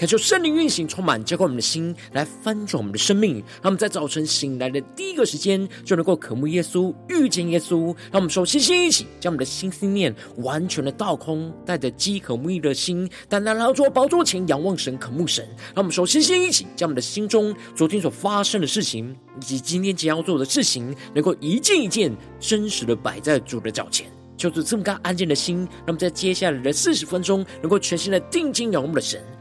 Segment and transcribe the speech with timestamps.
[0.00, 3.34] 恳求圣灵运行，充满浇灌我们的心，来翻转我们的生命。
[3.34, 7.94] 让我们在早晨醒来的第一个时间，就能够渴慕耶稣，遇见耶稣。
[8.10, 15.46] 让我们首先先一起将我们的心思念完全的倒空，带着饥渴慕义的心，单单来到主宝座前仰望神，渴慕神。
[15.74, 22.10] 让我们首先先一起将我们的心中昨天所发生的事情，以及今天将要做的事情，能够一件一件
[22.40, 24.10] 真实的摆在主的脚前。
[24.38, 29.22] 求主这么干安静的心，让我们在接下来的四十分钟，能够全心的定睛仰望我们的神。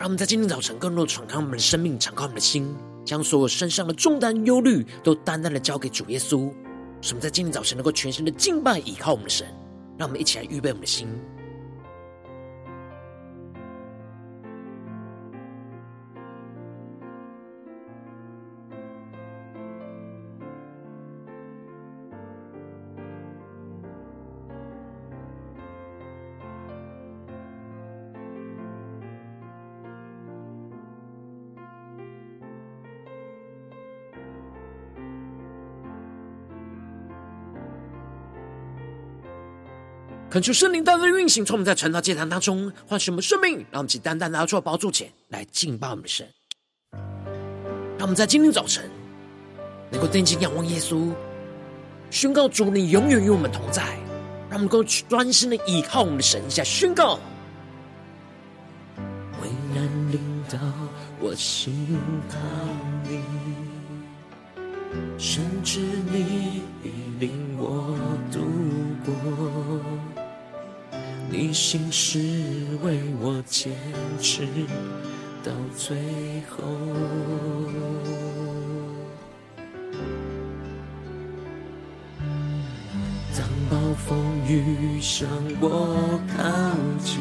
[0.00, 6.50] 让我们在今天早晨更多的敞开我们的生命，敞开我们的心，将所有身上的重担、忧虑都单单的交给主耶稣。
[7.02, 9.46] 使我们在今天早晨能够全身的敬拜、倚靠我们的神。
[9.98, 11.06] 让我们一起来预备我们的心。
[40.30, 46.24] 恳求圣灵单单的运行，从我们在晨祷祭坛当中唤醒我们生命，让我们起单单的拿出宝座前来敬拜我们的神。
[47.98, 48.88] 让我们在今天早晨
[49.90, 51.10] 能够定睛仰望耶稣，
[52.12, 53.82] 宣告主你永远与我们同在。
[54.48, 57.18] 让我们能够专心的倚靠我们的神，一下宣告。
[59.42, 60.58] 为难临到，
[61.18, 61.98] 我心
[62.28, 62.36] 靠
[63.02, 63.20] 你，
[65.18, 66.39] 甚至你
[71.52, 72.18] 心是
[72.82, 73.72] 为我坚
[74.20, 74.46] 持
[75.44, 75.96] 到最
[76.48, 76.64] 后。
[83.36, 85.28] 当暴风雨向
[85.60, 86.42] 我靠
[87.02, 87.20] 近，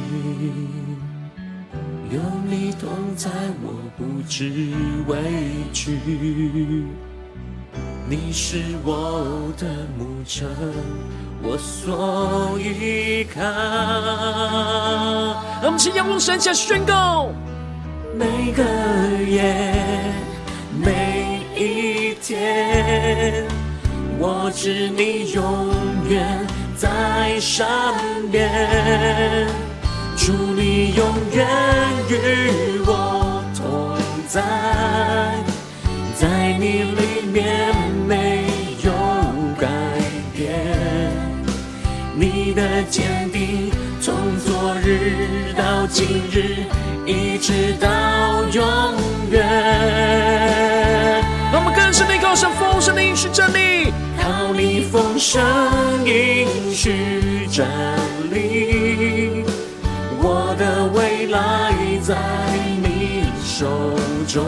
[2.11, 2.19] 有
[2.49, 3.29] 你同在，
[3.63, 4.51] 我不知
[5.07, 5.15] 畏
[5.71, 5.97] 惧。
[8.09, 9.67] 你是我的
[9.97, 10.47] 牧者。
[11.41, 13.41] 我所依靠，
[15.61, 17.29] 让我们请仰望神下宣告。
[18.13, 18.63] 每个
[19.25, 19.55] 夜，
[20.83, 23.45] 每一天，
[24.19, 25.69] 我知你永
[26.09, 26.45] 远
[26.75, 27.65] 在身
[28.31, 29.47] 边，
[30.17, 31.47] 祝你永远
[32.09, 33.97] 与我同
[34.27, 34.41] 在，
[36.15, 37.73] 在你里面
[38.05, 38.38] 每
[42.53, 43.71] 的坚定，
[44.01, 46.65] 从昨日到今日，
[47.05, 47.87] 一直到
[48.51, 48.63] 永
[49.31, 49.45] 远。
[51.51, 55.41] 让我们更深的高声奉神的应许站立，靠你丰盛
[56.05, 57.67] 应许站
[58.31, 59.43] 立，
[60.21, 62.15] 我的未来在
[62.81, 63.67] 你手
[64.27, 64.45] 中，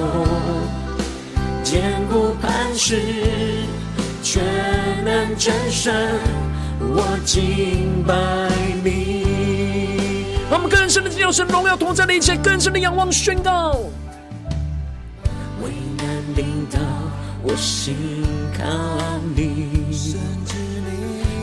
[1.64, 1.82] 坚
[2.12, 3.02] 固磐石，
[4.22, 4.44] 全
[5.04, 5.94] 能战胜。
[6.94, 8.14] 我敬拜
[8.84, 9.24] 你，
[10.50, 13.78] 让我们更深的进入神荣耀同在的一切，更深的仰望宣告。
[15.64, 16.06] 为难
[16.36, 16.80] 临到，
[17.44, 17.96] 我心
[18.58, 18.66] 靠
[19.36, 19.94] 你，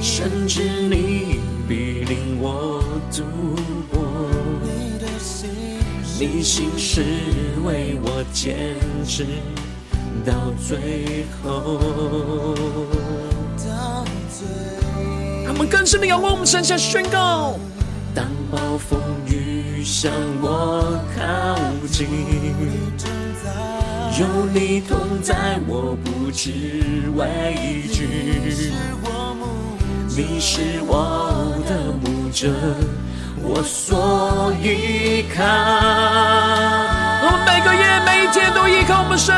[0.03, 3.23] 甚至你必领我度
[3.91, 4.29] 过。
[6.21, 7.01] 你心是
[7.65, 9.25] 为我坚持
[10.27, 13.28] 到最后。
[15.59, 17.59] 我们更深的仰望，我们神下宣告：
[18.15, 21.59] 当暴风雨向我靠
[21.89, 22.07] 近，
[24.21, 26.53] 有你同在，我不知
[27.17, 28.73] 畏惧。
[30.17, 32.55] 你是我的牧者，
[33.43, 35.43] 我所依靠。
[37.25, 39.35] 我们每个夜、每天都依靠我们神，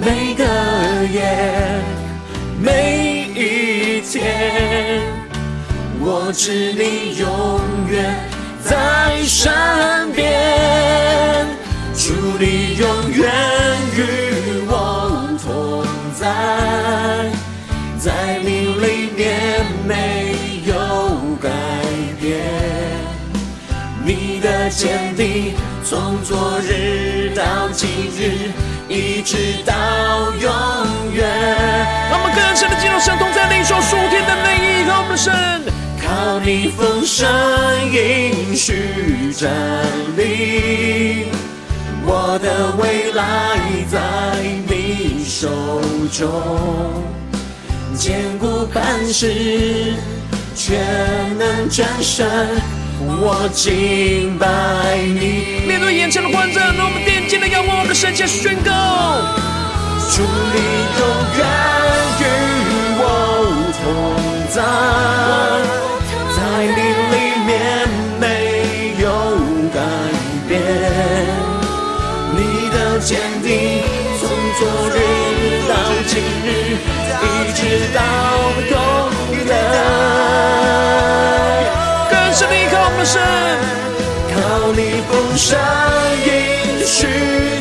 [0.00, 0.44] 每个
[1.12, 1.78] 夜。
[2.58, 5.15] 每一天。
[6.08, 7.60] 我知你永
[7.90, 8.14] 远
[8.62, 9.52] 在身
[10.12, 11.44] 边，
[11.96, 13.28] 祝你永远
[13.96, 15.82] 与我同
[16.14, 16.28] 在，
[17.98, 20.72] 在你里面没有
[21.42, 21.50] 改
[22.20, 22.38] 变，
[24.04, 28.52] 你的坚定从昨日到今日，
[28.88, 29.74] 一直到
[30.40, 30.52] 永
[31.12, 31.26] 远。
[32.08, 35.66] 让我们更深的进入神同在，领受属天的内意和我们的神。
[36.36, 37.26] 靠你丰盛
[37.90, 39.50] 应许站
[40.18, 41.28] 立，
[42.04, 43.58] 我的未来
[43.90, 43.98] 在
[44.68, 45.48] 你手
[46.12, 47.02] 中，
[47.96, 49.94] 坚固磐石，
[50.54, 50.78] 全
[51.38, 52.28] 能战胜，
[53.00, 54.46] 我敬拜
[54.98, 55.66] 你。
[55.66, 58.70] 面对眼前的患者，我们定睛的仰望我们的神，前宣告：
[60.12, 60.20] 主
[60.52, 60.58] 你
[60.98, 61.02] 永
[61.38, 61.46] 远
[62.20, 62.24] 与
[63.00, 63.02] 我
[63.82, 64.26] 同。
[64.56, 64.62] 在
[77.22, 77.58] 一直
[77.94, 77.98] 到
[78.70, 78.74] 永
[79.46, 79.50] 远。
[82.10, 83.14] 更深的靠我们的神，
[84.32, 84.36] 靠
[84.72, 85.48] 你丰盛
[86.26, 86.28] 应
[86.84, 86.96] 许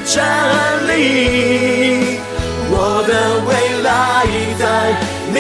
[0.06, 0.16] 站
[0.88, 0.92] 立，
[2.70, 2.74] 我
[3.08, 3.10] 的
[3.46, 3.50] 未
[3.84, 3.88] 来
[4.60, 4.64] 在
[5.34, 5.38] 你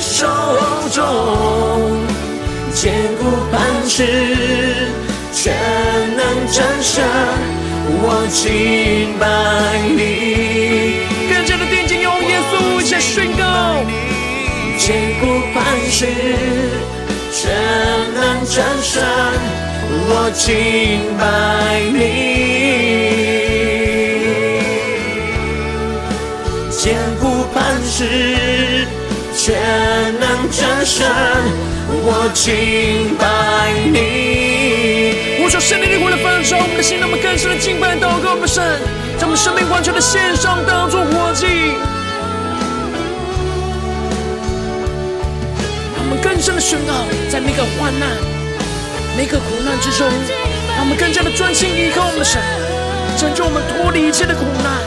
[0.00, 0.12] 手
[0.90, 0.96] 中。
[2.72, 2.82] 坚
[3.18, 3.54] 固磐
[3.88, 3.98] 石，
[5.32, 5.42] 全
[6.16, 6.20] 能
[6.52, 7.02] 战胜，
[8.02, 8.42] 我敬
[9.18, 9.22] 拜
[15.94, 16.06] 磐石，
[17.30, 17.54] 全
[18.14, 19.00] 能战胜，
[20.08, 21.22] 我敬拜
[21.92, 21.96] 你。
[26.72, 28.88] 坚固磐石，
[29.36, 29.54] 全
[30.18, 31.06] 能战胜。
[31.86, 33.24] 我敬拜
[33.92, 35.44] 你。
[35.44, 38.64] 我说圣灵的火来焚烧我们的心，让我们更深的敬拜祷告我们的神，
[39.16, 41.46] 将我们生命完全的献上，当作活祭。
[46.46, 46.92] 让我们更深的宣告，
[47.30, 48.08] 在每个患难、
[49.16, 50.06] 每个苦难之中，
[50.76, 52.42] 让我们更加的专心依靠我们的神，
[53.16, 54.84] 拯救我们脱离一切的苦难。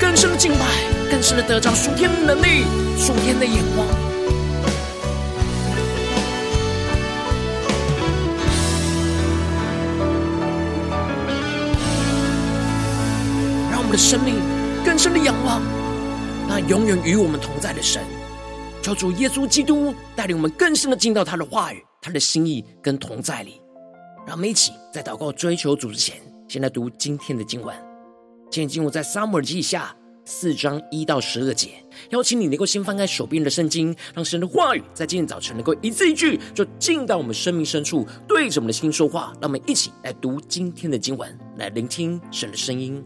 [0.00, 0.66] 更深的敬拜，
[1.10, 2.64] 更深的得着属天的能力，
[2.98, 3.86] 属天的眼光，
[14.12, 14.34] 生命
[14.84, 15.62] 更深的仰望
[16.46, 18.04] 那永远与我们同在的神。
[18.82, 23.58] 求主耶稣基督带领我们更深的进到他的话语、他的心意跟同在里。
[24.26, 26.16] 让我们一起在祷告追求主之前，
[26.46, 27.74] 先来读今天的经文。
[28.50, 29.96] 今天经文在撒母耳记下。
[30.26, 31.70] 四章一到十二节，
[32.10, 39.32] 邀请你能够先翻开手边的圣经，让神的话语在今天早晨能够一字一句，就进到我们生命深处，对着我们的心说话。
[39.40, 43.02] 让我们一起来读今天的经文，来聆听神的声音。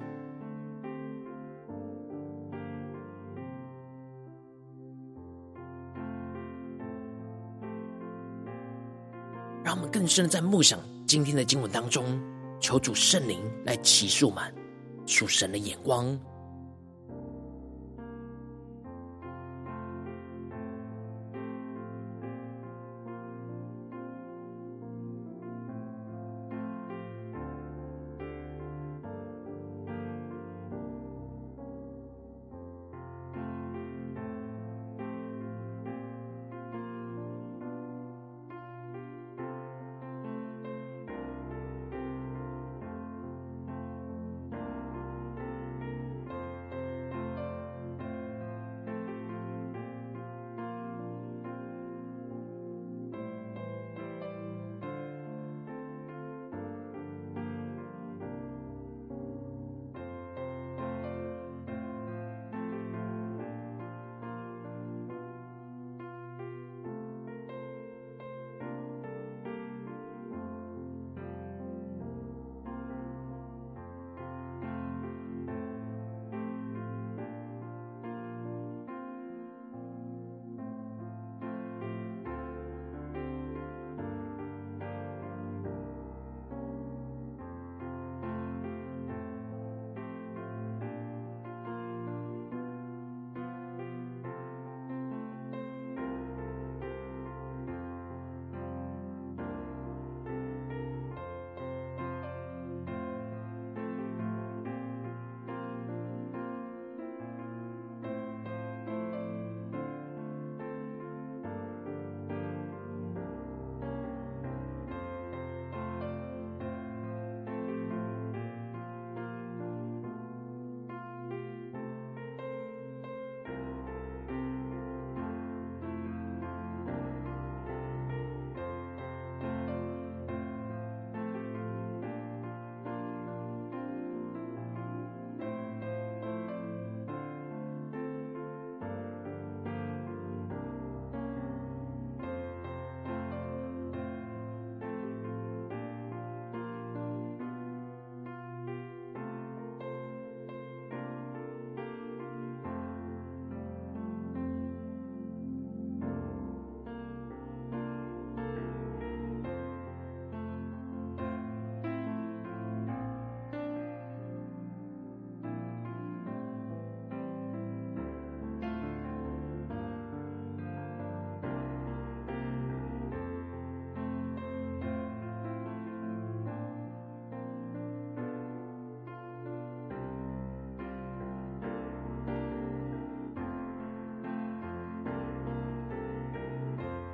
[9.97, 12.05] 更深的在默想今天的经文当中，
[12.61, 14.55] 求主圣灵来启示我们
[15.07, 16.07] 属神的眼光。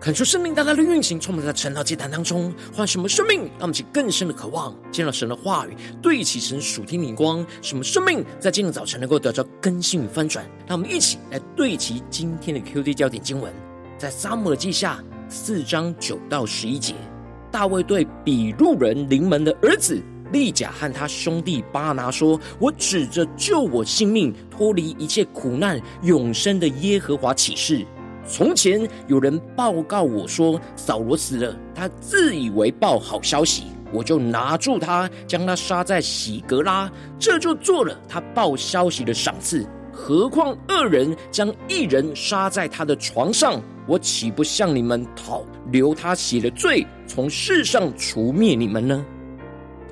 [0.02, 10.44] 恳求生命大大的运行，充满在晨祷祭坛当中，换什么生命，让我们起更深的渴望，见到神的话语，对齐神属天灵光，什么生命在今天早晨能够得到更新与翻转。
[10.66, 13.54] 让我们一起来对齐今天的 QD 焦点经文，
[13.96, 16.96] 在撒母耳记下四章九到十一节，
[17.52, 27.86] 大卫对比路人临门的儿子利甲和他兄弟巴拿说：“我指着救我性命、脱离一切苦难、永生的耶和华起誓。”
[28.26, 39.66] 从前有人报告我说扫罗死了，他自以为报好消息，我就拿住他，将他杀在喜格拉，这就做了他报消息的赏赐。
[39.92, 49.04] 何况恶人将一人杀在他的床上，我岂不向你们讨留他血的罪，从世上除灭你们呢？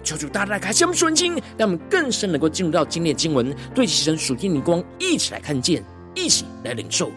[0.03, 5.85] 求主大大开启我们属灵经，让我们更深能够进入到今天的经文，对齐神属天灵光，一起来看见，
[6.15, 7.11] 一起来领受。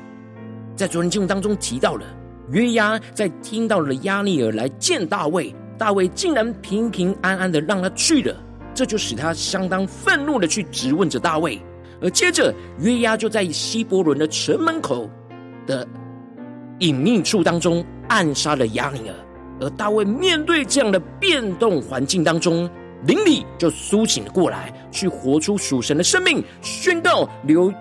[0.76, 2.06] 在昨天经文当中提到了
[2.50, 8.36] 约押在听到了亚尼尔来见大卫，大卫竟然平平安安的让他去了，
[8.74, 11.60] 这就使他相当愤怒的去质问着大卫。
[12.02, 15.10] 而接着约押就在希伯仑的城门口
[15.66, 15.88] 的
[16.80, 19.16] 隐秘处当中暗杀了押尼尔。
[19.62, 22.70] 而大卫面对这样的变动环境当中，
[23.06, 27.72] 灵里就苏醒了过来，去活出属神的生命，宣告流。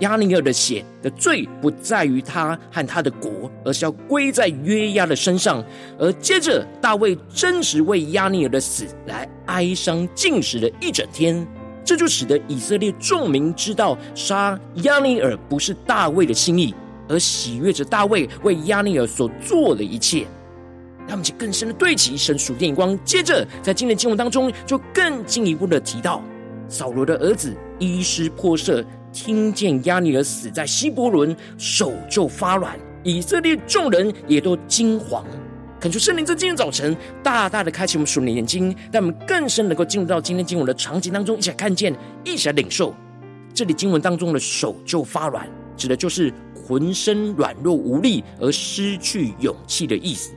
[0.00, 5.64] 亚尼尔的血的罪不在于他和他的国，而是要归在约押的身上。
[5.98, 11.46] 而接着，大卫真实为亚尼尔的死来哀伤禁食了一整天，
[11.84, 16.74] 这就使得以色列众民知道杀亚尼尔不是大卫的心意，
[17.08, 20.26] 而喜悦着大卫为亚尼尔所做的一切。
[21.08, 22.98] 他们就更深的对齐神属天眼光。
[23.04, 26.22] 接着，在今天经文当中，就更进一步的提到
[26.68, 28.84] 扫罗的儿子伊施波设。
[29.12, 35.24] 听见亚尼尔死在希伯伦，手就发软，以色列众人也都惊惶。
[35.80, 42.94] 恳求圣灵在今天早晨大大的开启我们属灵的眼睛，让我们更深能够进入到今天经文的场景当中，一起来看见，一起来领受。
[43.54, 50.32] 这里经文当中的手就发软，指的就是浑身软弱无力而失去勇气的意思。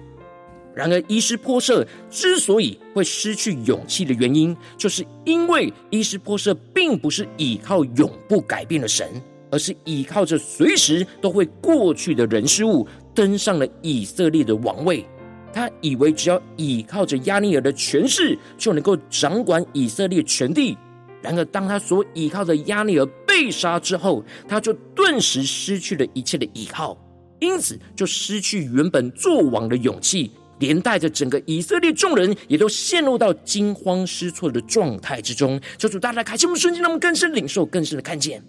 [0.75, 15.05] 然而，伊施波设之所以会失去勇气的原因，就是因为伊施波设并不是依靠永不改变的神，而是依靠着随时都会过去的人事物，登上了以色列的王位。
[15.53, 20.75] 他以为只要依靠着亚尼尔的权势，就能够掌管以色列全地。
[21.21, 26.97] 然而，当他所依靠的亚尼尔被杀之后，他就顿时失去了一切的依靠，
[27.39, 30.31] 因此就失去原本做王的勇气。
[30.63, 35.59] 连带着整个以色列众人也都陷入到惊慌失措的状态之中。
[35.77, 38.41] 求主大大开启我们瞬间，让我们更深领受、更深的看见。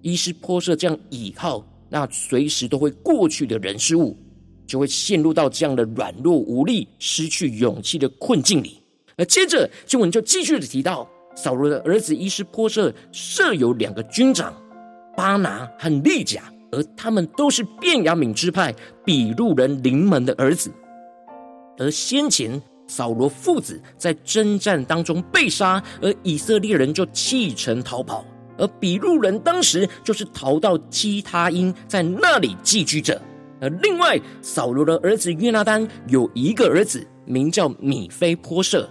[0.00, 4.16] 伊施波设这样倚靠那随时都会过去的人事物，
[4.64, 8.80] 就会陷入到这样的软弱无力、失去勇气的困境里。
[9.16, 14.54] 而接着经文就继续的提到，扫罗的儿子伊施波设设有两个军长，
[15.16, 18.72] 巴拿和利甲，而他们都是便雅悯支派
[19.04, 20.70] 比路人临门的儿子。
[21.78, 28.24] 而先前扫罗父子在征战当中被杀，而以色列人就弃城逃跑，
[28.56, 33.20] 而比录人当时就是逃到基他音，在那里寄居着。
[33.60, 38.88] 而另外，扫罗的儿子约拿单有一个儿子名叫米非波设，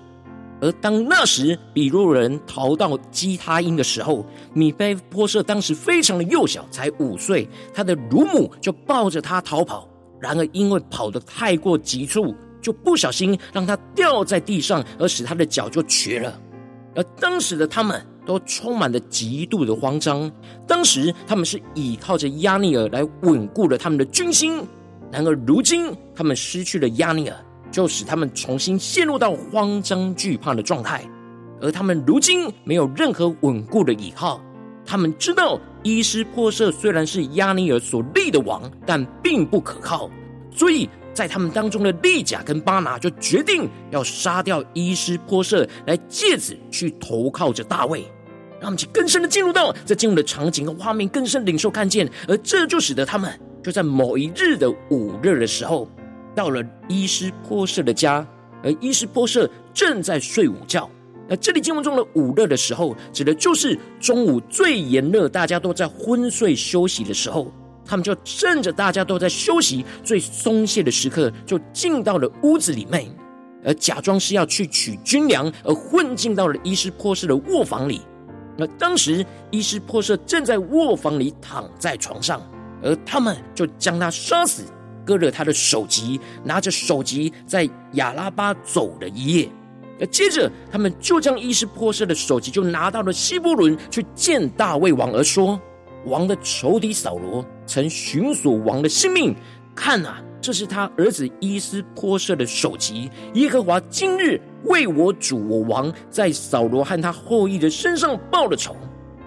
[0.60, 9.88] 而当那时比录人逃到基他音的时候，米非波设当时非常的幼小，才五岁，他的乳母就抱着他逃跑，
[10.20, 12.36] 然而因为跑得太过急促。
[12.66, 16.42] 就不小心让他掉在地上，而使他的脚就瘸了。
[16.96, 20.32] 而当时的他们都充满了极度的慌张。
[20.66, 24.64] 当时他们是依靠着押尼尔来稳固了他们的军心。
[25.12, 27.38] 然而如今他们失去了押尼尔，
[27.72, 31.08] 就使他们重新陷入到慌张惧怕的状态。
[31.62, 34.42] 而他们如今没有任何稳固的依靠。
[34.84, 40.10] 他们知道伊施波设虽然是押尼尔所立的王，但并不可靠，
[40.52, 40.90] 所以。
[41.16, 48.02] 在他们当中的利甲跟巴拿就决定要杀掉伊斯波设，来借此去投靠着大卫，
[48.60, 53.32] 让我们去更深的进入到这进入的场景和画面，更深领受看见，而这就使得他们
[53.64, 55.90] 就在某一日的午热的时候，
[56.36, 58.28] 到了伊斯波设的家，
[58.62, 60.90] 而伊斯波设正在睡午觉。
[61.28, 67.52] 那这里经文中的午热的时候，指的就是中午最炎热，大家都在昏睡休息的时候。
[67.86, 73.06] 他们就趁着大家都在休息、最松懈的时刻，就进到了屋子里面，
[73.64, 78.02] 而假装是要去取军粮，而混进到了伊施波设的卧房里。
[78.58, 82.42] 而当时伊施波设正在卧房里躺在床上，
[82.82, 84.64] 而他们就将他杀死，
[85.06, 89.50] 割了他的首级，拿着首级在亚拉巴走了一夜。
[90.00, 95.60] 而接着，他们就将伊施波设的首级就拿到了希伯仑去见大卫王，而说
[96.06, 99.36] ：“王的仇敌扫罗曾寻索王的性命，
[99.76, 103.10] 看啊，这是他儿子伊斯波设的首级。
[103.34, 108.76] 耶和华今日为我主我王在扫罗和他后裔的身上报了仇。”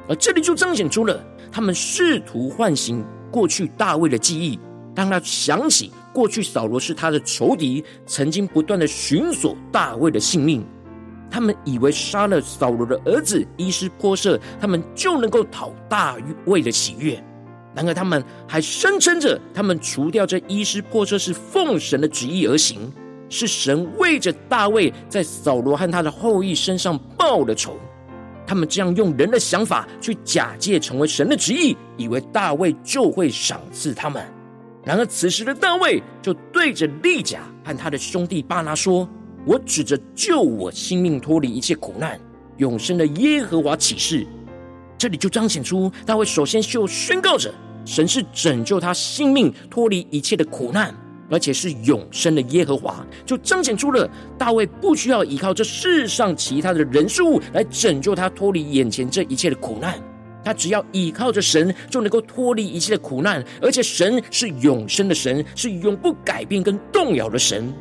[0.09, 1.22] 而这里就彰显出了
[1.53, 4.59] 他们试图唤醒过去大卫的记忆，
[4.94, 5.92] 当他想起。
[6.11, 10.66] 过去扫罗是他的仇敌，曾经不断的寻索大卫的性命。
[11.31, 17.22] 他们以为杀了扫罗的儿子伊斯波设，他们就能够讨大卫的喜悦。
[17.74, 22.92] 然而，他们还声称着，他们除掉这伊施波设是奉神的旨意而行，
[23.28, 27.76] 是神为着大卫在扫罗和他的后裔身上报了仇。
[28.46, 34.26] 他们这样用人的想法去假借成为神的旨意，以为大卫就会赏赐他们。
[34.83, 39.07] 然而，此时的大卫就对着利甲和他的兄弟巴拿说
[39.44, 42.18] ：“我指着救我性命脱离一切苦难、
[42.57, 44.26] 永生的耶和华起誓。”
[44.98, 50.94] 这里就彰显出大卫首先就宣告着神是拯救他性命脱离一切的苦难，
[51.30, 54.06] 而且是永生的耶和华，就彰显出了
[54.37, 59.94] 大卫不需要依靠这世上其他的人事物来拯救他脱离眼前这一切的苦难。
[60.44, 67.72] 他只要依靠着神，就能够脱离一切的苦难，而且神是永生的神，是永不改变跟动摇的神。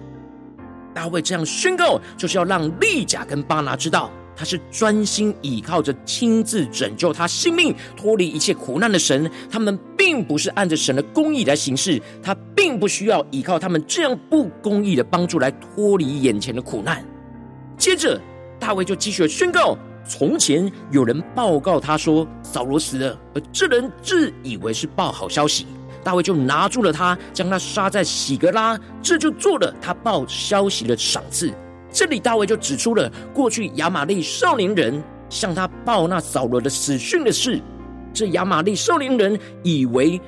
[0.93, 9.29] 大卫这样宣告，就是要让利甲跟巴拿知道，他是专心依靠着亲自拯救他性命、脱离一切苦难的神。
[9.49, 17.03] 他们并不是按着神的公义来行事，他并不需要依靠他们这样不公义的帮助来脱离眼前的苦难。
[17.77, 18.21] 接着，
[18.59, 19.75] 大卫就继续宣告。
[20.09, 25.65] 从前有人报告他说扫罗死了，而这人自以为是报好消息，
[26.01, 31.51] 大卫就拿住了他，将他杀在喜格拉，这就做了他报消息的赏赐。
[31.91, 37.61] 这里大卫就指出了过去亚玛利少年人向他报那扫罗的死讯的事，
[38.13, 40.19] 这亚玛利少年人以为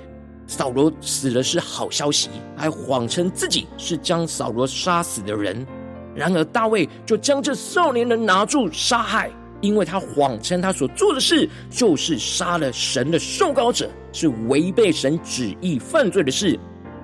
[0.48, 5.66] 扫罗死了是好消息，还谎称自己是将扫罗杀死的人。
[6.16, 9.32] 然而大卫就将这少年人拿住杀害。
[9.62, 16.58] 因为他谎称他所做的事就是杀了神的受膏者，是违背神旨意犯罪的事，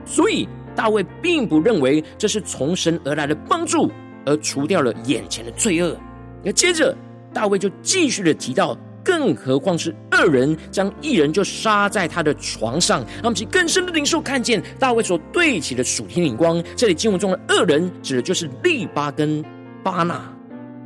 [0.06, 3.92] 所以大卫并不认为这是从神而来的帮助，
[4.26, 5.96] 而除掉了眼前的罪恶。
[6.44, 6.96] 那接着
[7.34, 16.64] 大卫就继续的提到，更何况是恶人将义人就杀在他的床上，让我们去更深的领受看见大卫所对齐的属天灵光。
[16.76, 19.44] 这里经文中的恶人指的就是利巴跟
[19.84, 20.32] 巴拿。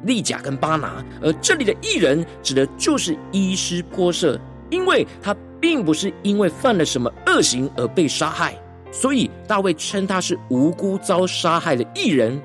[0.04, 8.58] 利甲跟巴拿，而这里的异人指的就是伊施波设，因为他并不是因为犯了什么恶行而被杀害，
[8.94, 12.42] 所以大卫称他是无辜遭杀害的异人。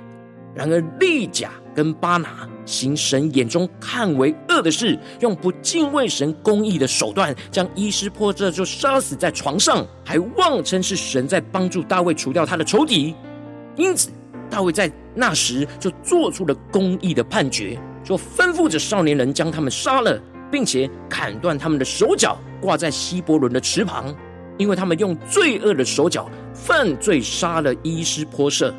[0.55, 13.15] 然而利甲跟巴拿行神眼中看为恶的事，用不敬畏神公义的手段，将伊施波设就杀死在床上，还妄称是神在帮助大卫除掉他的仇敌，
[13.77, 14.11] 因此。
[14.51, 24.15] 大卫在那时就做出了公义的判决，就吩咐着少年人将他们杀了，并且砍断他们的手脚，挂在希伯伦的池旁，
[24.57, 28.73] 因为他们用罪恶的手脚犯罪杀了伊施波设。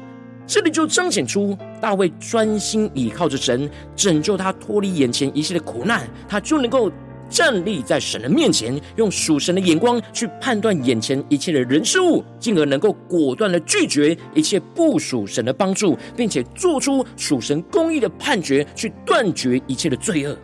[0.47, 6.91] 这里就彰显出大卫专心倚靠着神，拯救他脱离眼前一切的苦难，他就能够。
[7.27, 20.37] 站立在神的面前，用属神的眼光去判断眼前一切的人事物，进而能够果断的拒绝一切不属神的帮助，并且做出属神公义的判决，去断绝一切的罪恶。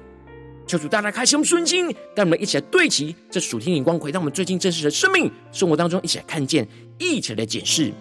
[0.65, 1.85] 求主大大开心我们顺心，
[2.15, 7.93] 让我们一起来对齐这属天眼光，回到我们最近真实的生命生活当中，一起来看见，一起来检视。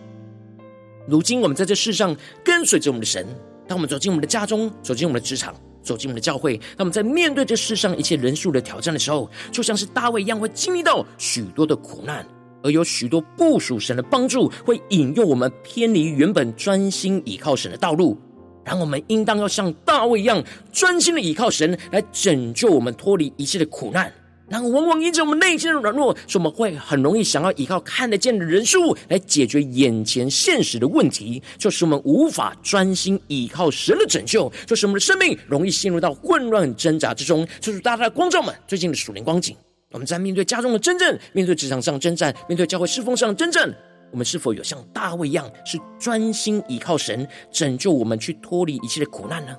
[1.09, 3.27] 如今我们在这世上跟随着我们的神，
[3.67, 5.55] 当我们走进我们的家中，走进我们的职场。
[5.83, 12.25] 走进我们的教会，那么在面对这世上一切人数的挑战的时候，就像是大卫一样，会经历到许多的苦难，
[12.63, 18.19] 而有许多不属神的帮助，会引诱我们偏离原本专心倚靠神的道路。
[18.63, 24.13] 然后我们应当要像大卫一样，专心的倚靠神，来拯救我们脱离一切的苦难。
[24.51, 37.47] 然后，往往因着我们内心的软弱，所以我们会很容易想要依靠看得见的人事物来解决眼前现实的问题，就使我们无法专心依靠神的拯救，就使我们的生命容易陷入到混乱挣扎之中。
[37.61, 39.57] 就是大家的光照们最近的属灵光景，
[39.93, 43.73] 我们在面对家中的征战，面对职场上征战，面对教会侍奉上的征战，
[44.11, 49.57] 我们是否有像大卫一样，是专心依靠神拯救我们去脱离一切的苦难呢？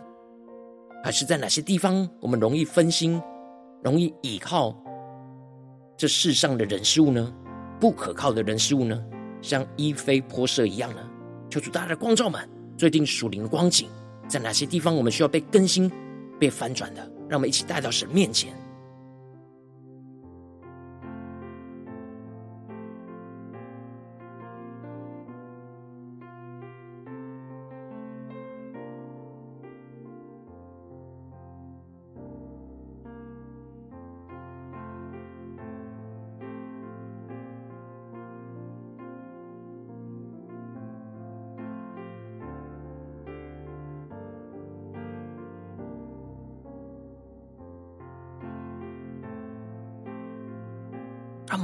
[1.01, 3.21] 还是在哪些地方我们容易分心？
[3.83, 4.79] 容易依靠
[6.01, 7.31] 这世上的人事物呢？
[7.79, 8.99] 不可靠的人事物呢？
[9.39, 11.01] 像一菲泼射一样呢？
[11.47, 12.41] 求主大家的光照们，
[12.75, 13.87] 最近属灵的光景，
[14.27, 15.91] 在哪些地方我们需要被更新、
[16.39, 17.01] 被翻转的？
[17.29, 18.51] 让我们一起带到神面前。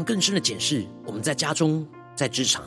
[0.07, 2.63] 更深的检视，我们在家中、在职场、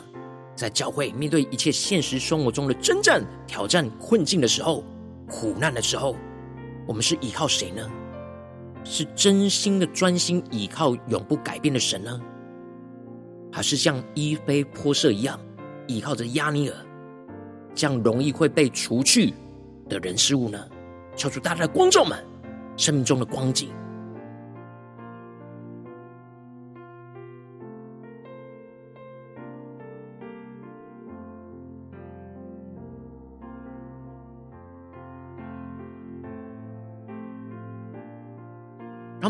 [0.55, 4.85] 在教会，面对一切现实生活中的征战、挑战、困境的时候、
[5.27, 6.15] 苦难的时候，
[6.87, 7.91] 我们是依靠谁呢？
[8.85, 12.21] 是真心的专心依靠永不改变的神呢？
[13.51, 15.41] 还是像伊菲波舍一样，
[15.87, 16.77] 依靠着亚尼尔
[17.75, 19.33] 这样容易会被除去
[19.89, 20.63] 的人事物呢？
[21.17, 22.23] 求主大大的光照们
[22.77, 23.71] 生命中的光景。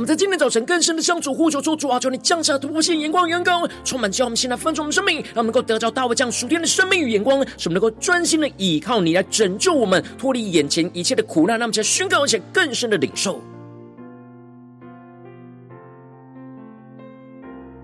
[0.01, 11.59] 我们在今天早晨更深的向主呼求说：主啊，求你降下突破性眼光与恩膏，充满叫我们现在分盛我们生命，让我们能够得着大卫这样属天的生命与眼光，使我们能够专心的倚靠你来拯救我们，脱离眼前一切的苦难。
[11.59, 13.43] 让我们在宣告而且更深的领受，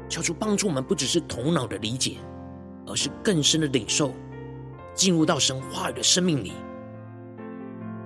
[0.09, 2.17] 求主帮助我们，不只是头脑的理解，
[2.87, 4.11] 而是更深的领受，
[4.95, 6.55] 进入到神话语的生命里，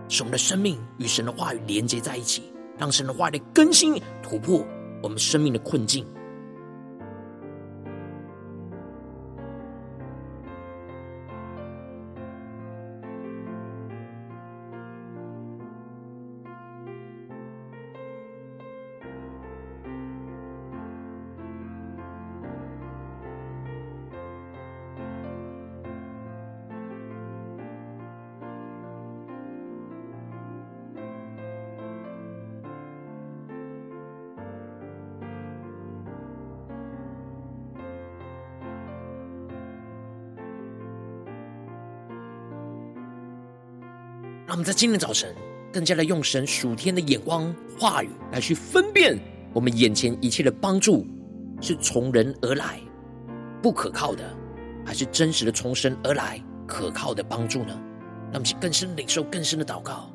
[0.08, 2.42] 使我们的生命与神的话语连接在一起。
[2.80, 4.66] 让神的话语更新突破
[5.02, 6.02] 我们生命的困境。
[44.50, 45.32] 让我们在今天早晨
[45.72, 49.16] 更加的用神属天的眼光、话语来去分辨
[49.52, 51.06] 我们眼前一切的帮助
[51.60, 52.80] 是从人而来
[53.62, 54.24] 不可靠的，
[54.84, 57.80] 还是真实的从神而来可靠的帮助呢？
[58.32, 60.10] 让我们去更深领受、更深的祷告。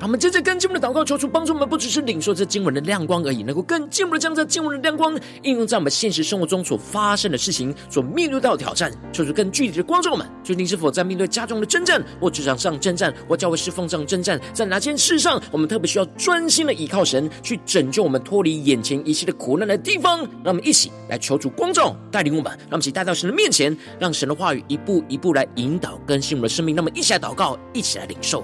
[0.00, 8.90] 让我们接着更进一步的祷告，求主帮助我们，不只是领受这经文的亮光而已，能够更进一步的将这经文的亮光应用在我们现实生活中所发生的事情、所面对到的挑战。
[9.12, 20.20] 求主更具体的光照我们，究竟是否在面对家中的征战，或职场上征战，或教会侍奉上征战，在哪件事上，我们特别需要专心的倚靠神，去拯救我们脱离眼前一切的苦难的地方。
[20.42, 26.74] 让我们一起来求主光照带领我们，让我们一起带到神的面前，让神的话语一步一步来引导更新我们的生命。
[26.74, 28.42] 那么一起来祷告，一起来领受。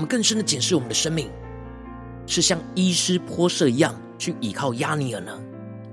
[0.00, 1.28] 我们更深的检视我们的生命，
[2.26, 5.38] 是像伊施波设一样去倚靠亚尼尔呢？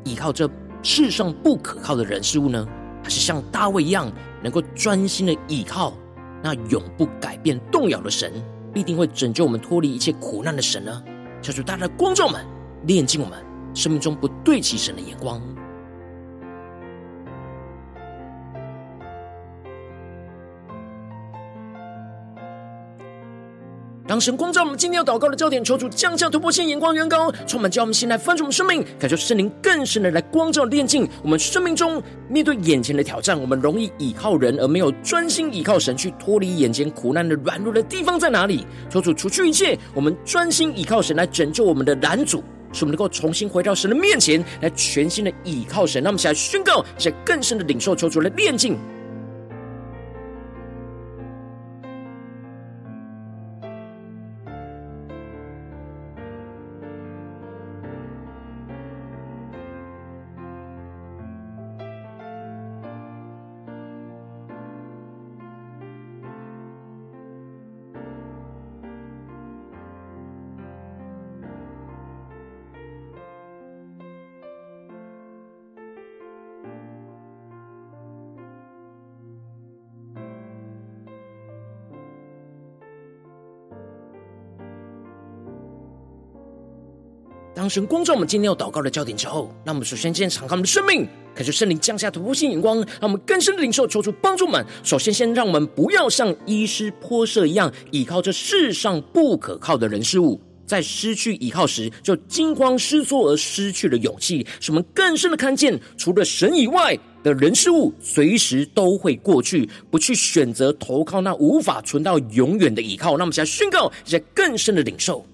[0.06, 0.50] 倚靠这
[0.82, 2.66] 世上不可靠的人事物呢？
[3.04, 4.10] 还是像大卫一样，
[4.42, 5.94] 能够专心的倚靠
[6.42, 8.32] 那永不改变动摇的神，
[8.74, 11.04] 必定会拯救我们脱离一切苦难的神呢？
[11.42, 12.46] 求主大家的观众们，
[12.86, 13.38] 炼净我们
[13.74, 15.42] 生命中不对齐神的眼光。
[24.08, 38.66] 当神光照我们今天要祷告的焦点，求主降下突破性眼光，远高充满，叫我们心来翻转我们生命，感受圣灵更深的来光照炼净我们生命中面对眼前的挑战，我们容易倚靠人而没有专心倚靠神，去脱离眼前苦难的软弱的地方在哪里？
[38.90, 42.42] 求主除去一切，我们专心倚靠神来拯救我们的拦阻。
[42.74, 46.04] 使我们能够重新回到神的面前，来全新的倚靠神。
[46.04, 48.78] 那我们一起来宣告，一起来更深的领受，求主来炼净。
[87.70, 94.66] 神光照我们今天要祷告的焦点之后，那我们首先先敞开我们的生命，感受圣灵降下突破性眼光，让我们更深的领受，求主帮助我们。
[94.84, 104.46] 首先，先让我们不要像伊施波设一样，倚靠这世上不可靠的人事物，在失去倚靠时，就惊慌失措而失去了勇气。
[104.60, 113.18] 使我们更深的看见，除了神以外的人事物，随时都会过去，不去选择投靠那无法存到永远的倚靠。
[113.18, 115.26] 那我们现在宣告，现在更深的领受。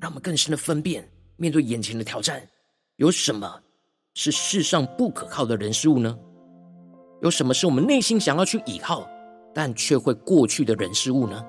[0.00, 2.46] 让我们更深的分辨，面对眼前的挑战，
[2.96, 3.60] 有什么
[4.14, 6.16] 是世上不可靠的人事物呢？
[7.20, 9.08] 有什么是我们内心想要去依靠，
[9.52, 11.44] 但却会过去的人事物呢？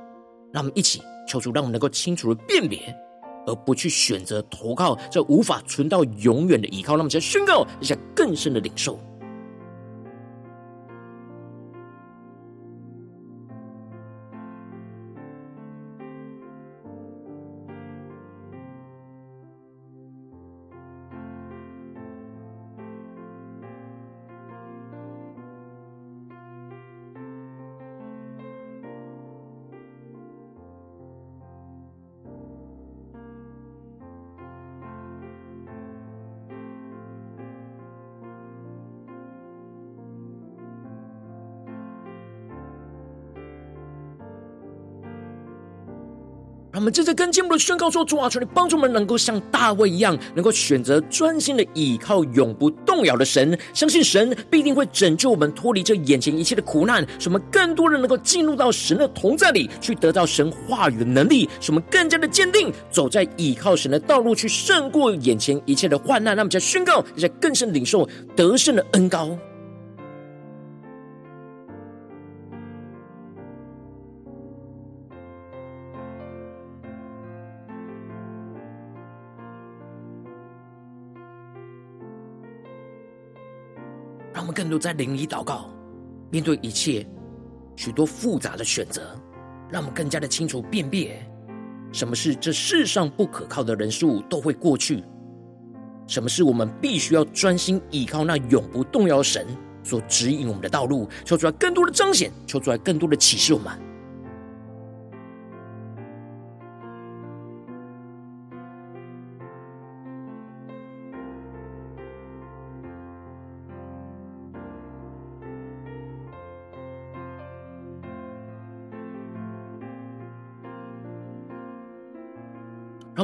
[0.51, 2.95] 让我们一起求主，让我们能够清楚的辨别，
[3.45, 6.93] 而不去选择投靠这无法存到永远的依靠。
[6.93, 8.99] 让我们再宣告一下更深的领受。
[46.89, 66.35] 们接着跟进我们的宣告说：“主啊，求你帮助我们，能够像大卫一样，能够选择专心的倚靠永不动摇的神，相信神必定会拯救我们脱离这眼前一切的苦难，使我们更多人能够进入到神的同在里，去得到神话语的能力，使我们更加的坚定走在倚靠神的道路，去胜过眼前一切的患难。
[66.35, 69.37] 那么，在宣告，在更深领受得胜的恩膏。
[84.39, 85.69] 让我们更多在灵里祷告，
[86.31, 87.05] 面对一切
[87.75, 89.13] 许多复杂的选择，
[89.69, 91.29] 让我们更加的清楚辨别，
[91.91, 95.03] 什么是这世上不可靠的人数都会过去，
[96.07, 99.45] 什么是我们必须要专心倚靠那永不动摇的神
[99.83, 103.88] 所指引我们的道路，求出来更多的彰显，求出来更多的启示我们。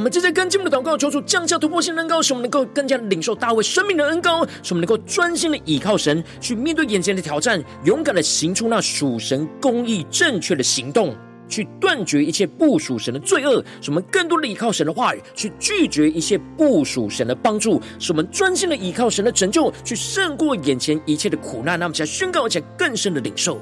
[0.05, 11.15] 我们接着跟进我们的祷告，求主降下突破性恩膏，使我们能够更加领受大卫生命的恩膏，使我们能够专心的倚靠神，去面对眼前的挑战，勇敢的行出那属神公义正确的行动，
[11.49, 21.79] 去断绝一切不属神的罪恶，使我们更多的倚靠神的话语，去拒绝一切不属神的帮助，使我们专心的倚靠神的拯救，去胜过眼前一切的苦难。
[21.79, 23.59] 那么，现在宣告，而且更深的领受。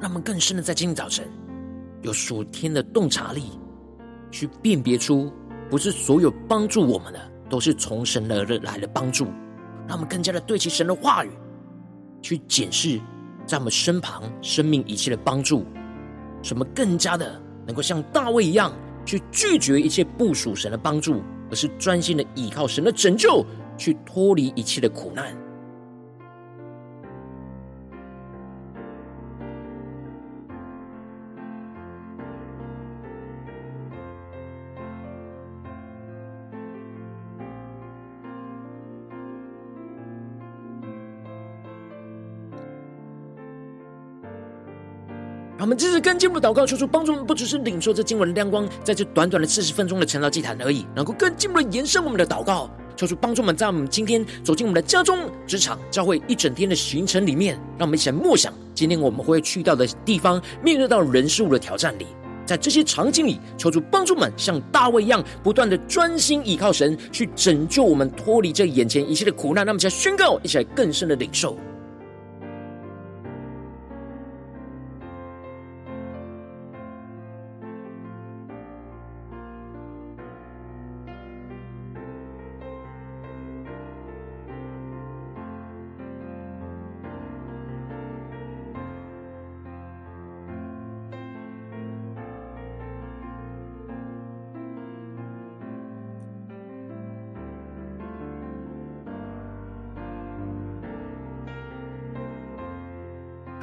[0.00, 1.26] 让我们更深的在今天早晨，
[2.02, 3.58] 有属天的洞察力，
[4.30, 5.32] 去辨别出
[5.70, 9.26] 不是所有帮助我们的都是从神而来的帮助。
[9.88, 11.30] 让我们更加的对齐神的话语，
[12.20, 13.00] 去检视
[13.46, 15.64] 在我们身旁生命一切的帮助，
[16.42, 18.72] 使我们更加的能够像大卫一样，
[19.04, 23.46] 去拒绝一切不属神的帮助，而是专心的倚靠神的拯救，
[23.78, 25.34] 去脱离一切的苦难。
[45.66, 52.70] 我们继续跟进步祷告，求主帮助我们，不只是领受这经文的亮光，在这短短的四十分钟的成道祭坛而已，能够更进一步的延伸我们的祷告。
[52.94, 62.06] 求主帮助我们，在我们今天走进我们的家中、职场、教会一整天的行程里面，让我们一起来默想今天我们会去到的地方，面对到人事物的挑战里，
[62.46, 69.66] 在这些场景里，求主帮助我们像大卫一样，不断的专心倚靠神，去拯救我们脱离这眼前一切的苦难。
[69.66, 71.58] 那么，一起来宣告，一起来更深的领受。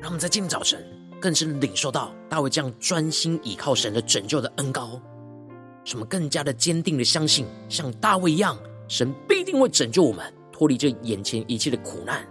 [0.00, 0.84] 让我们在今天早晨
[1.20, 5.00] 更深领受到大卫这样专心倚靠神的拯救的恩高，
[5.84, 8.56] 什么更加的坚定的相信，像大卫一样，
[8.86, 12.24] 神必定会拯救我们，脱离这眼前一切的苦难。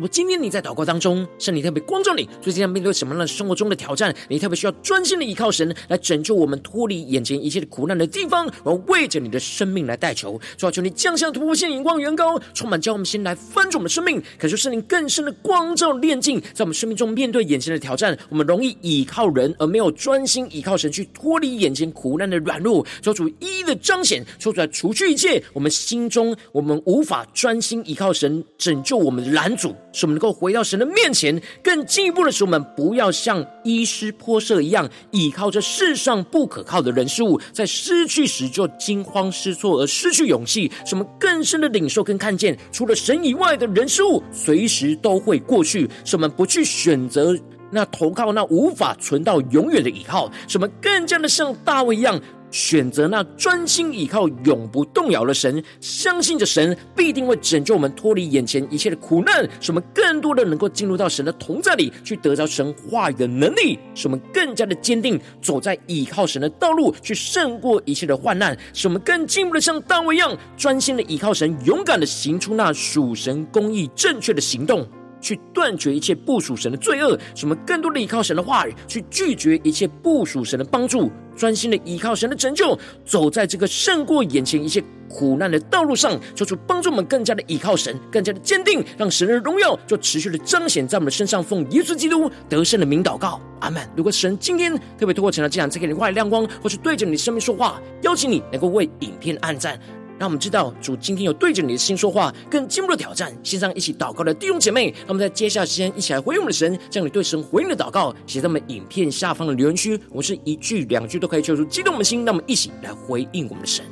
[0.00, 4.12] 我今天你在祷告当中，圣灵特别光照你，最近要面对什么样的生活中的挑战？
[4.28, 8.44] 你特别需要专心的依靠神来拯救我们脱离眼前一切的苦难的地方。
[8.64, 22.84] 我要为着你的生命来代求，主要求你降下突破性眼光，远高充满，将我们心来翻转我们的生命，感受圣灵更深的光照炼净，在我们生命中面对眼前的挑战，我们容易倚靠人而没有专心倚靠神，去脱离眼前苦难的软弱。
[23.00, 29.72] 求主一一的彰显，求主来除去一切我们心中我们无法专心倚靠神拯救我们的拦阻。
[29.94, 40.70] 使我们能够回到神的面前，更进一步的使我们不要像伊施波设一样，倚靠着世上不可靠的人事物，在失去时就惊慌失措而失去勇气。
[40.84, 45.88] 使我们更深的领受跟看见，除了神以外的人事物，随时都会过去。
[46.04, 47.34] 使我们不去选择
[47.70, 50.28] 那投靠那无法存到永远的倚靠。
[50.48, 52.20] 使我们更加的像大卫一样。
[52.54, 74.86] 选择那专心倚靠、永不动摇的神，相信着神必定会拯救我们脱离眼前一切的苦难，使我们更多的能够进入到神的同在里，去得着神话语的能力，使我们更加的坚定走在倚靠神的道路，去胜过一切的患难，使我们更进一步的像大卫一样，专心的倚靠神，勇敢的行出那属神公义正确的行动。
[75.24, 91.42] 去断绝一切不属神的罪恶，什么更多的依靠神的话语，去拒绝一切不属神的帮助，专心的依靠神的拯救，走在这个胜过眼前一切苦难的道路上，求主帮助我们更加的依靠神，更加的坚定，让神的荣耀就持续的彰显在我们的身上。
[91.42, 93.82] 奉耶稣基督得胜的名祷告，阿门。
[93.96, 99.80] 如果神今天特别透过晨祷祭坛赐给你话语亮光，或是对着你的生命说话，邀请你能够为影片按赞。
[100.18, 103.32] 让我们知道主今天有对着你的心说话，更进一步的挑战。
[103.42, 109.98] 线上一起祷告的弟兄姐妹，让我们在接下来时间一起来回应我们的神，将你对神回应的祷告写在我们影片下方的留言区。
[110.10, 113.84] 我们是一句两句都可以求出激动我们的心，让我们一起来回应我们的神。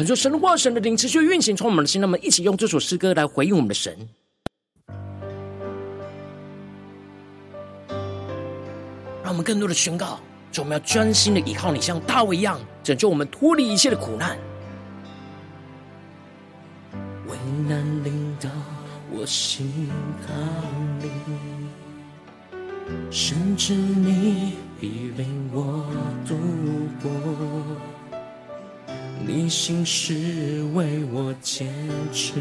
[0.00, 3.94] 恳求神的话、神的灵持续运行，从我们的心，让我们一起用这首诗歌来回应我们的神。
[9.22, 10.18] 让我们更多的宣告，
[10.50, 14.38] 就我们要专心的依靠你，像大卫一样拯救我们脱离一切的苦难。
[17.26, 17.36] 危
[17.68, 18.48] 难临到，
[19.10, 19.90] 我心
[20.26, 20.32] 靠
[20.98, 21.10] 你，
[23.10, 25.84] 甚至你必领我
[26.26, 26.38] 度
[27.02, 27.10] 过。
[29.26, 31.68] 你心事为我坚
[32.12, 32.34] 持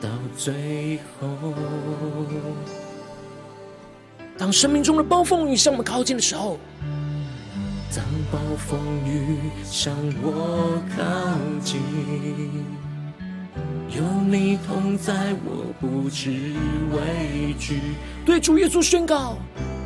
[0.00, 1.26] 到最后。
[4.38, 6.58] 当生命中的暴风雨向我们靠近的时候，
[7.94, 11.02] 当暴风雨向我靠
[11.64, 11.80] 近，
[13.88, 16.30] 有你同在，我不知
[16.92, 17.80] 畏惧。
[18.26, 19.38] 对主耶稣宣告，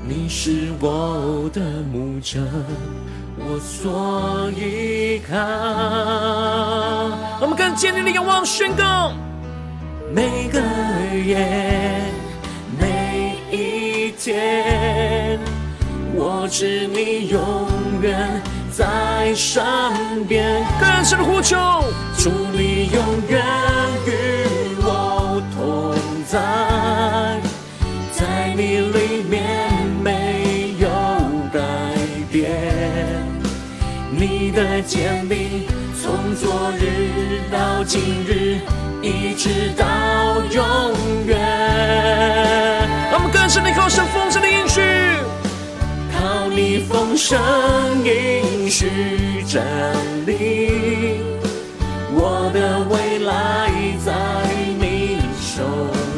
[0.09, 2.41] 你是我的牧者，
[3.43, 5.37] 我所依靠。
[7.41, 9.13] 我们更坚定的仰望宣告，
[10.15, 10.61] 每个
[11.17, 12.07] 夜。
[14.23, 15.41] 天，
[16.15, 17.41] 我知你永
[18.03, 19.65] 远在身
[20.29, 20.63] 边。
[20.79, 21.57] 更深的呼求，
[22.19, 23.43] 主你永远
[34.61, 35.65] 的坚定
[36.03, 38.61] 从昨日到今日，
[39.01, 39.87] 一直到
[40.53, 41.39] 永远。
[43.53, 44.81] 是你靠神丰盛的应许，
[46.13, 47.37] 靠你丰盛
[48.05, 49.65] 应许站
[50.25, 51.19] 立，
[52.13, 53.73] 我的未来
[54.05, 54.13] 在
[54.79, 55.65] 你手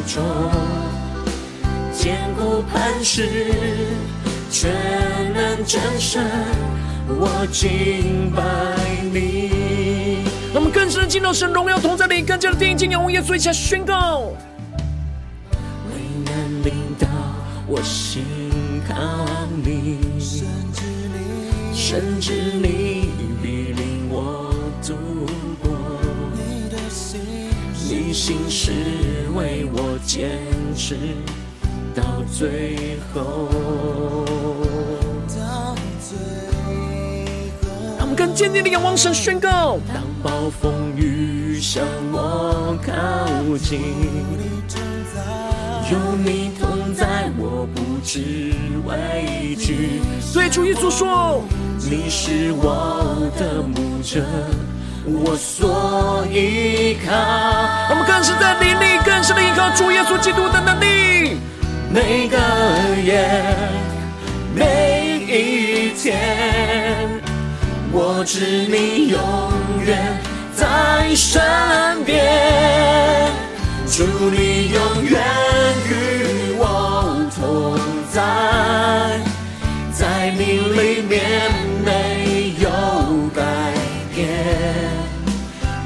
[0.05, 0.23] 中，
[1.91, 3.27] 坚固磐石，
[4.51, 4.71] 全
[5.33, 6.23] 能战胜，
[7.07, 8.41] 我敬拜
[9.11, 10.23] 你。
[10.53, 14.31] 我们更深的进入神荣耀同在里，更加的定睛仰望耶稣，一起来宣告。
[17.65, 18.23] 我心
[18.87, 18.93] 靠
[19.63, 19.97] 你，
[21.73, 23.09] 甚至你
[23.41, 24.53] 必领我
[24.85, 24.93] 度
[25.63, 25.71] 过。
[27.89, 28.71] 你心事
[29.33, 30.29] 为我坚
[30.75, 30.95] 持
[31.95, 34.32] 到最后。
[38.15, 42.93] 更坚定的仰望神宣告：当暴风雨向我靠
[43.57, 43.79] 近，
[45.91, 48.53] 有你同在，我不知
[48.85, 50.01] 畏惧。
[50.33, 51.43] 对主耶稣说
[51.89, 54.23] ：“你是我的牧者，
[55.05, 57.11] 我所依靠。”
[57.89, 61.37] 我们更是在灵里，更深的依靠主耶稣基督的能力。
[61.91, 62.37] 每个
[63.03, 63.43] 夜，
[64.55, 67.21] 每一天，
[67.95, 69.19] 我知你永
[69.85, 70.17] 远
[70.55, 71.39] 在身
[72.03, 73.31] 边。
[73.85, 75.21] 祝你永远
[75.85, 77.77] 与我同
[78.11, 78.19] 在，
[79.91, 81.51] 在你里面
[81.85, 82.67] 没有
[83.35, 83.41] 改
[84.15, 84.27] 变。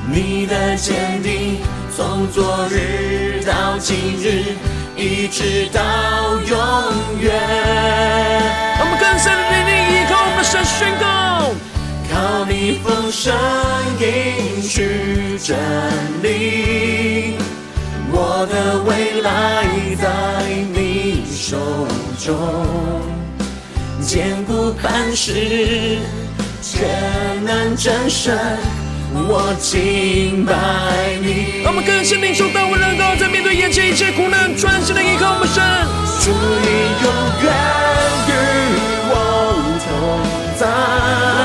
[0.10, 1.60] 你的坚定
[1.94, 4.56] 从昨日到今日，
[4.96, 5.82] 一直到
[6.48, 6.58] 永
[7.20, 7.36] 远。
[8.80, 11.06] 我们更深的定睛依靠我们的神宣告，
[12.38, 13.34] 靠你丰盛
[14.00, 15.58] 应许站
[16.22, 17.34] 立。
[18.12, 19.66] 我的未来
[20.00, 20.08] 在
[20.72, 21.58] 你手
[22.24, 22.38] 中，
[24.00, 25.98] 坚固磐石，
[26.62, 26.88] 全
[27.44, 28.38] 能战胜，
[29.14, 30.54] 我敬拜
[31.20, 31.64] 你。
[31.64, 35.64] 让我们更深领受到我能够在面对眼前一切苦难，专心的依靠我们神。
[36.22, 36.30] 主
[36.62, 36.68] 你
[37.02, 37.10] 永
[37.42, 37.50] 远
[38.30, 38.32] 与
[39.10, 39.16] 我
[39.82, 39.90] 同
[40.60, 41.37] 在。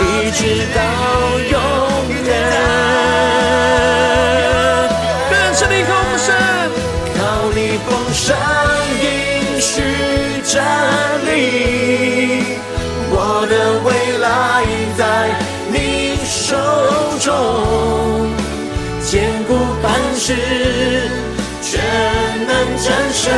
[0.00, 0.40] 一直
[0.74, 0.78] 到
[1.50, 1.54] 永
[2.24, 2.28] 远。
[5.30, 6.26] 更深的依靠我们神，
[7.16, 7.18] 靠
[7.54, 8.24] 你丰盛
[9.02, 9.06] 应
[9.60, 9.70] 许
[10.44, 10.56] 站
[11.26, 11.28] 立，
[13.10, 13.52] 我的
[13.84, 14.26] 未来
[14.96, 15.00] 在
[15.72, 15.76] 你
[16.24, 16.54] 手
[17.20, 17.26] 中，
[19.02, 19.08] 坚
[19.44, 19.50] 固
[19.82, 19.84] 磐
[20.14, 20.26] 石，
[21.62, 21.80] 全
[22.46, 23.32] 能战胜。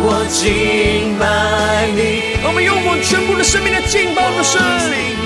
[0.00, 5.17] 我敬拜你，我们用我全部的生命来敬拜我们的神。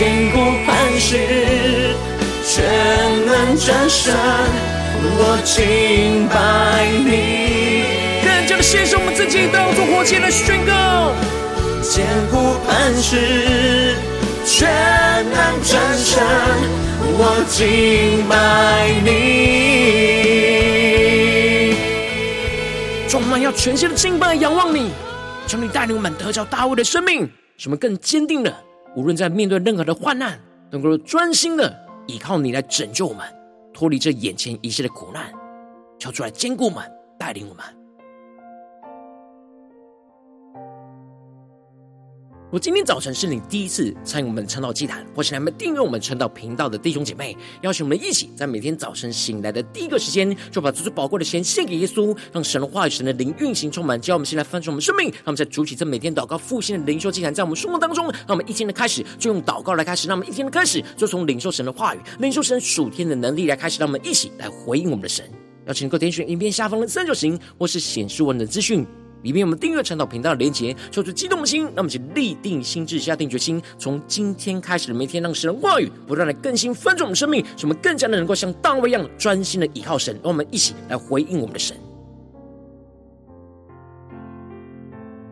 [0.00, 1.94] 坚固磐石，
[2.46, 2.64] 全
[3.26, 4.14] 能战胜。
[5.18, 7.84] 我敬拜你，
[8.24, 11.12] 更加的献上我们自己，当作火箭来宣告。
[11.82, 13.94] 坚固磐石，
[14.46, 14.70] 全
[15.28, 16.24] 能战胜，
[17.18, 19.10] 我敬拜你。
[23.06, 24.92] 主，我们要全新的敬拜仰望你，
[25.46, 28.50] 求你带领我们得着大卫的生命，使我们更坚定的，
[28.96, 30.38] 无论在面对任何的患难，
[30.70, 31.74] 能够专心的
[32.06, 33.24] 依靠你来拯救我们，
[33.72, 35.32] 脱离这眼前一切的苦难，
[35.98, 36.84] 跳出来坚固我们，
[37.18, 37.64] 带领我们。
[42.52, 65.24] 我今天早晨是你第一次参与我们晨祷祭坛，或是来没订阅我们晨祷频道的弟兄姐妹，邀请我们一起在每天早晨醒来的第一个时间，就把最最宝贵的钱献给耶稣，让神的话语、神的灵运行充满，叫我们先来翻转我们生命，让我们在主起这每天祷告复兴的灵修祭坛，在我们生活当中，让我们一天的开始就用祷告来开始，让我们一天的开始就从领受神的话语、领受神属天的能力来开始，让我们一起来回应我们的神。
[65.66, 68.84] 邀请各位点选影片下方的三角形，或是显示文的资讯。
[69.22, 81.76] 里面我们订阅陈导频道的连结，说出激动的心，那么请立定心志，下定决心，从今天开始的每天，让神的话语不断的更新翻转我们生命，使我们更加的能够像大卫一样专心的倚靠神，让我们一起来回应我们的神。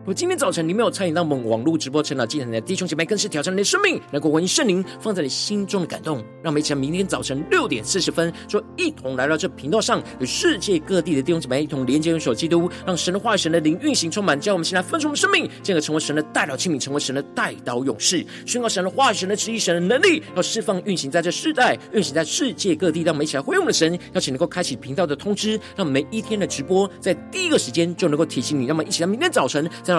[0.09, 6.17] 我今天早晨，你没有参与到我们网络直播晨祷祭坛的弟兄姐妹，更是挑战你的生命，能够回应圣灵放在你心中的感动。
[6.41, 23.03] 让我们一起来明天早晨六点四十分，就一同来到这频道上，与世界各地的弟兄姐妹一同连接、用手基督，让神的话语、神的灵运行充满，叫我们先来分出我们生命，进而成为神的代祷器皿，成为神的代祷勇士，宣告神的话语、神的旨意、神的能力，要释放运行在这世代，运行在世界各地。
[23.03, 28.65] 让我们一起来回应我们的神，邀请能够开启频道的通知，让每一天的直播在第一个时间就能够提醒你。
[28.65, 29.98] 让我们一起来明天早晨在。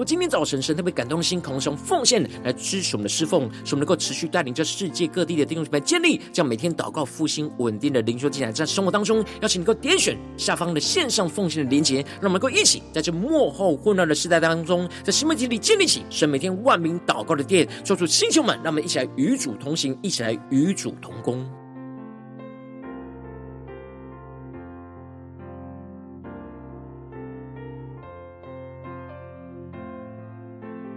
[0.00, 21.46] 如果今天早晨神特别感动的心，可能是用奉献来支持我们的侍奉，使我们能够持续带领着世界各地的弟兄姊妹建立这样每天祷告复兴稳定的灵修进来，在生活当中，邀请你能够点选下方的线上奉献的连结，让我们能够一起在这幕后混乱的时代当中，在新媒体里建立起神每天万名祷告的殿，做出星球们，让我们一起来与主同行，一起来与主同工。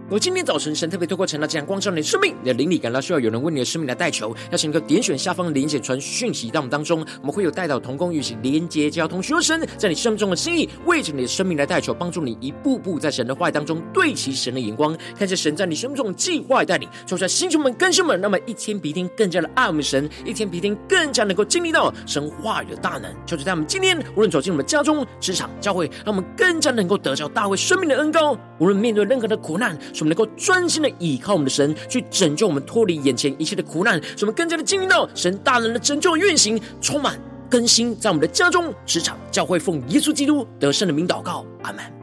[0.09, 29.75] 我今天早晨，神特别透过晨祷这样光照你的生命，你的灵里感到需要有人为你的生命来代求，邀请你点选下方的连结传讯息到我们当中，我们会有代祷同工与其连结交通，寻求神在你生命中的心意，为着你的生命来代求，帮助你一步步在神的话语当中对齐神的眼光，看见神在你生命中的计划带领，求出来星球们、更新们，那么一天比一天更加的爱我们神，一天比一天更加能够经历到神话语的大能，求主在我们今天无论走进我们家中、职场、教会，让我们更加能够得着大卫生命的恩膏，无论面对任何的苦难。
[29.93, 37.17] 使我们能够专心的倚靠我们的神，去拯救我们脱离眼前一切的苦难，使我们更加的经历到神大能的拯救运行，充满
[37.49, 42.02] 更新在我们的家中、职场、教会，奉耶稣基督得胜的名祷告，阿门。